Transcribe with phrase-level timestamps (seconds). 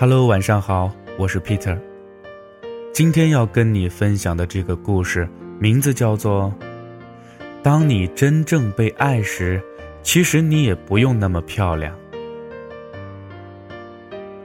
[0.00, 1.76] Hello，晚上好，我是 Peter。
[2.92, 5.28] 今天要跟你分享的这个故事，
[5.58, 6.54] 名字叫做
[7.64, 9.60] 《当你真正被爱时，
[10.04, 11.92] 其实你也不用那么漂亮》。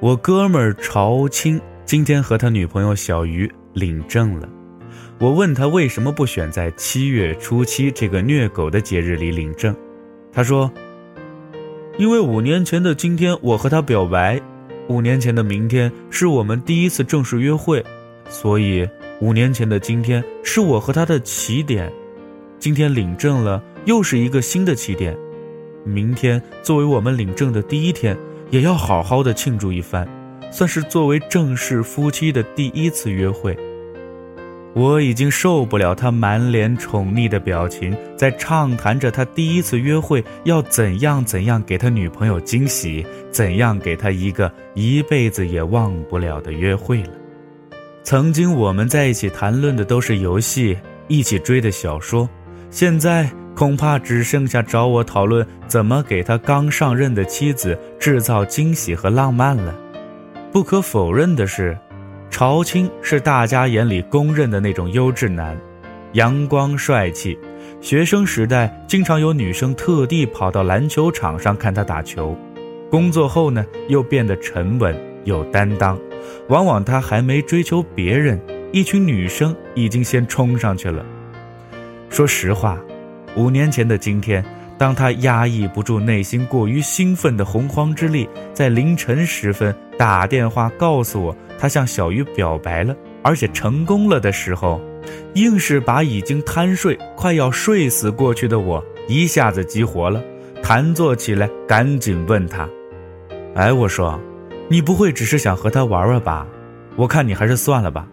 [0.00, 4.48] 我哥们儿朝青今天和他女朋友小鱼领证了。
[5.18, 9.76] 我问他为什么不选在七月初七这个虐狗的节日里领证，
[10.32, 10.72] 他说
[11.98, 14.40] ：“因为五年前的今天我和他表白。”
[14.88, 17.84] 五年前的明天是我们第一次正式约会，
[18.28, 18.88] 所以
[19.20, 21.90] 五年前的今天是我和他的起点。
[22.58, 25.16] 今天领证了，又是一个新的起点。
[25.84, 28.16] 明天作为我们领证的第一天，
[28.50, 30.06] 也要好好的庆祝一番，
[30.50, 33.56] 算是作为正式夫妻的第一次约会。
[34.74, 47.10] 我已经受不了他满脸宠溺的表情，在畅谈着他第一次约会要怎样怎样给他女朋友惊喜，怎样给他一个一辈子也忘不了的约会了。
[48.02, 52.26] 曾经我们在一起谈论的都是游戏，一起追的小说，
[52.70, 59.74] 现在恐怕只剩下找我讨论怎么给他刚上任的妻子制造惊喜和浪漫了。
[60.50, 61.76] 不可否认的是。
[62.32, 65.54] 朝青是大家眼里公认的那种优质男，
[66.14, 67.38] 阳光帅气。
[67.82, 72.34] 学生时代经常有女生特地跑到篮球场上看他打球，
[72.90, 75.98] 工作后呢又变得沉稳有担当。
[76.48, 78.40] 往往他还没追求别人，
[78.72, 81.04] 一群女生已经先冲上去了。
[82.08, 82.80] 说实话，
[83.36, 84.42] 五年前的今天，
[84.78, 91.36] 当他压抑不住内心过于兴奋的洪荒之力，在凌晨时分打电话告诉我。
[91.60, 92.92] 他向小鱼表白了，
[93.22, 94.80] 而且成功了的时候，
[95.34, 100.20] 硬是把已经贪睡、快要睡死过去的我一下子激活了，
[100.60, 102.68] 弹坐起来，赶紧问他
[103.54, 104.18] ：“哎，我说，
[104.68, 106.44] 你不会只是想和他玩玩吧？
[106.96, 108.08] 我看你还是算了吧。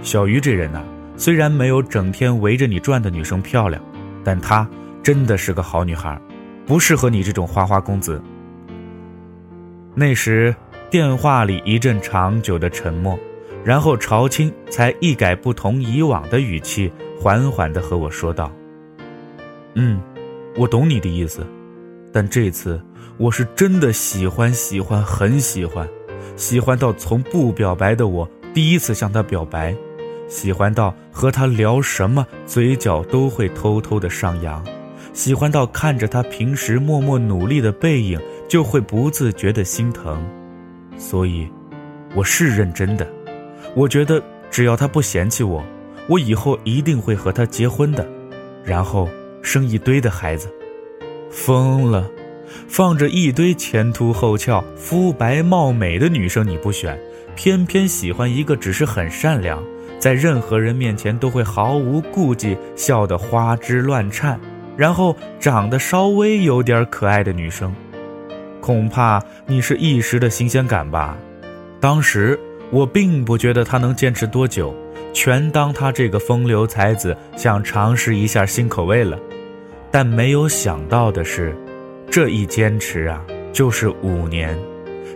[0.00, 0.82] 小鱼这人呐，
[1.18, 3.82] 虽然没有整天围着你转的女生漂亮，
[4.24, 4.66] 但她
[5.02, 6.18] 真的是个好女孩，
[6.64, 8.18] 不适合你这种花花公子。”
[9.94, 10.56] 那时。
[10.94, 13.18] 电话里一阵长久的沉默，
[13.64, 16.88] 然后朝青才一改不同以往的语气，
[17.20, 18.48] 缓缓地和我说道
[19.74, 20.00] ：“嗯，
[20.56, 21.44] 我懂你的意思，
[22.12, 22.80] 但这次
[23.16, 25.84] 我是真的喜欢，喜欢，很喜欢，
[26.36, 29.74] 喜欢到从不表白的我第一次向他表白，
[30.28, 34.64] 喜欢到和他聊什么嘴角都会偷偷的上扬，
[35.12, 38.16] 喜欢到看着他平时默默努力的背影
[38.46, 40.24] 就会不自觉的心疼。”
[40.96, 41.48] 所以，
[42.14, 43.06] 我是认真的。
[43.74, 45.64] 我觉得只要他不嫌弃我，
[46.08, 48.06] 我以后一定会和他结婚的，
[48.64, 49.08] 然后
[49.42, 50.48] 生一堆的孩子。
[51.30, 52.08] 疯了，
[52.68, 56.98] 放着一堆前凸后翘、肤白貌美的女生你不选，
[57.34, 59.60] 偏偏喜欢一个只是很善良，
[59.98, 64.38] 在任何人面前都会毫无顾忌、笑得花枝乱颤，
[64.76, 67.74] 然后长得稍微有点可爱的女生。
[68.64, 71.14] 恐怕你是一时的新鲜感吧，
[71.80, 74.74] 当时我并不觉得他能坚持多久，
[75.12, 79.18] 全当他这个风流才子想尝试一下新口味了。
[79.90, 81.54] 但没有想到的是，
[82.10, 84.58] 这一坚持啊，就是五年，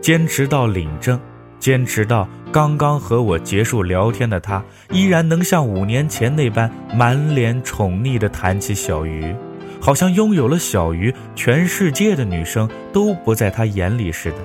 [0.00, 1.20] 坚持到领证，
[1.58, 9.36] 坚持到刚刚和我结束聊天的他，依然能像五年前那般满脸宠溺地谈起小鱼。
[9.84, 14.38] 好像拥有了小鱼，全世界的女生都不在他眼里似的。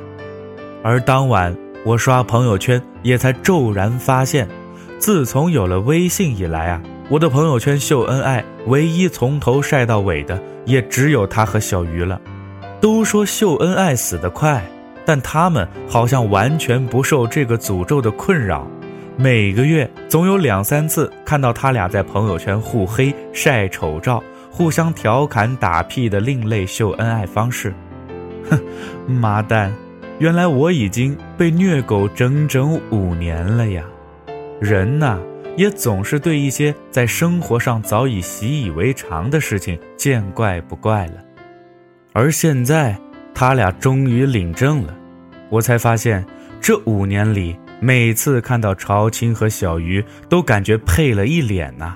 [0.84, 1.56] 而当晚
[1.86, 4.46] 我刷朋友圈，也才骤然发现，
[4.98, 12.20] 自从有了微信以来啊，我的朋友圈秀恩爱，唯一从头晒到尾的，也只有他和小鱼了。
[12.82, 14.62] 都说秀恩爱死得快，
[15.06, 18.68] 但他们好像完全不受这个诅咒的困扰。
[19.16, 24.22] 每个月总有两三次看到他俩在朋友圈互黑晒丑照。
[24.52, 27.74] 互相调侃打屁的另类秀恩爱方式，
[28.50, 28.60] 哼，
[29.08, 29.72] 妈蛋！
[30.20, 33.86] 原来我已经被虐狗整整五年了呀！
[34.60, 35.18] 人呐，
[35.56, 41.14] 也总是对一些在生活上早已习以为常的事情见怪不怪了。
[42.12, 43.00] 而现在，
[43.34, 44.94] 他俩终于领证了，
[45.50, 46.26] 我才发现，
[46.60, 51.96] 这五年里，每次看到朝青和小鱼，都感觉配了一脸呐。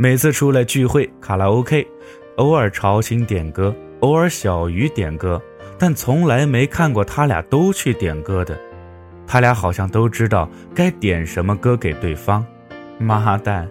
[0.00, 1.84] 每次出来聚会，卡拉 OK，
[2.36, 5.42] 偶尔朝青点歌，偶尔小鱼点歌，
[5.76, 8.56] 但从来没看过他俩都去点歌的。
[9.26, 12.46] 他俩好像都知道该点什么歌给对方。
[12.96, 13.68] 妈蛋，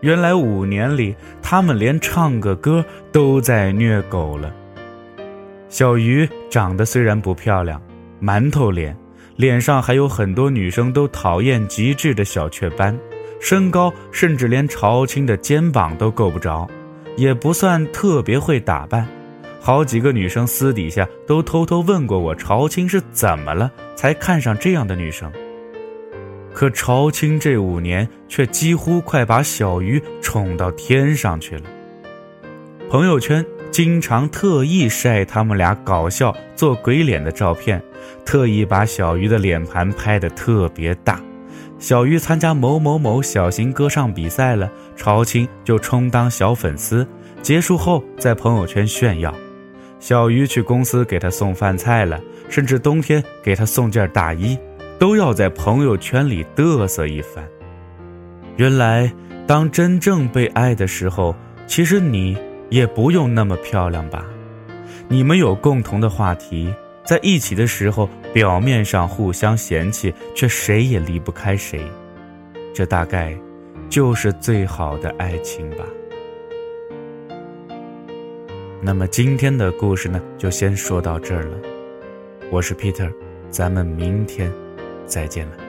[0.00, 1.12] 原来五年里
[1.42, 4.54] 他们连唱个歌都在虐狗了。
[5.68, 7.82] 小鱼长得虽然不漂亮，
[8.22, 8.96] 馒头脸，
[9.34, 12.96] 脸上还有很多女生都讨厌极致的小雀斑，
[13.40, 16.68] 身高甚至连朝青的肩膀都够不着，
[17.16, 19.06] 也不算特别会打扮。
[19.60, 25.30] 好几个女生私底下都偷偷问过我，朝青是怎么了才看上这样的女生。
[26.52, 31.62] 可朝青这五年却几乎快把小鱼宠到天上去了。
[32.88, 37.82] 朋友圈经常特意晒他们俩搞笑做鬼脸的照片，
[38.24, 41.20] 特意把小鱼的脸盘拍得特别大。
[41.78, 47.06] 小鱼参加某某某小型歌唱比赛了，朝青就充当小粉丝，
[47.42, 49.34] 结束后在朋友圈炫耀。
[50.00, 54.58] 小鱼去公司给他送饭菜了，甚至冬天给他送件大衣，
[54.98, 57.44] 都要在朋友圈里嘚瑟一番。
[58.56, 59.12] 原来，
[59.46, 61.34] 当真正被爱的时候，
[61.66, 62.36] 其实你
[62.70, 64.24] 也不用那么漂亮吧？
[65.08, 66.72] 你们有共同的话题，
[67.04, 71.80] 在一起的时候，表面上互相嫌弃，却谁也离不开谁。
[72.74, 73.36] 这大概，
[73.90, 75.84] 就是最好的爱情吧。
[78.80, 81.58] 那么今天的故事呢，就先说到这儿了。
[82.50, 83.12] 我是 Peter，
[83.50, 84.52] 咱们明天
[85.06, 85.63] 再见了。